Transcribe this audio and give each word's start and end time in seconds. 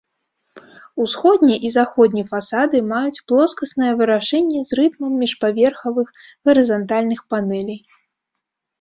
Усходні 1.03 1.57
і 1.69 1.71
заходні 1.75 2.23
фасады 2.31 2.77
маюць 2.95 3.23
плоскаснае 3.33 3.93
вырашэнне 4.01 4.59
з 4.73 4.83
рытмам 4.83 5.11
міжпаверхавых 5.27 6.07
гарызантальных 6.53 7.19
панэлей. 7.33 7.81